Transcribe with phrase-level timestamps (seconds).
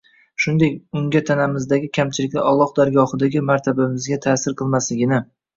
[0.43, 5.25] Shuningdek, unga tanamizdagi kamchiliklar Alloh dargohidagi martabamizga ta’sir qilmasligini